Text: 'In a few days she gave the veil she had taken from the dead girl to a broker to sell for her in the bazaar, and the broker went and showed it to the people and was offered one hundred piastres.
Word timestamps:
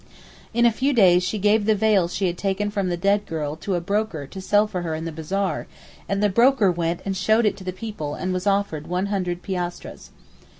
'In 0.51 0.65
a 0.65 0.71
few 0.71 0.93
days 0.93 1.21
she 1.21 1.37
gave 1.37 1.65
the 1.67 1.75
veil 1.75 2.07
she 2.07 2.25
had 2.25 2.35
taken 2.35 2.71
from 2.71 2.89
the 2.89 2.97
dead 2.97 3.27
girl 3.27 3.55
to 3.57 3.75
a 3.75 3.79
broker 3.79 4.25
to 4.25 4.41
sell 4.41 4.65
for 4.65 4.81
her 4.81 4.95
in 4.95 5.05
the 5.05 5.11
bazaar, 5.11 5.67
and 6.09 6.23
the 6.23 6.27
broker 6.27 6.71
went 6.71 7.01
and 7.05 7.15
showed 7.15 7.45
it 7.45 7.55
to 7.57 7.63
the 7.63 7.71
people 7.71 8.15
and 8.15 8.33
was 8.33 8.47
offered 8.47 8.87
one 8.87 9.05
hundred 9.13 9.43
piastres. 9.43 10.09